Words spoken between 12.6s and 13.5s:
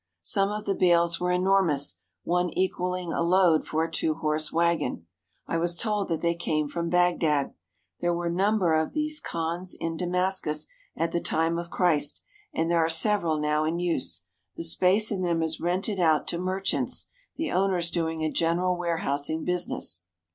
there are several